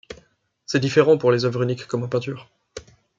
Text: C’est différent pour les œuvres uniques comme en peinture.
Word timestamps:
C’est 0.65 0.79
différent 0.79 1.19
pour 1.19 1.31
les 1.31 1.45
œuvres 1.45 1.61
uniques 1.61 1.85
comme 1.85 2.01
en 2.01 2.07
peinture. 2.07 2.49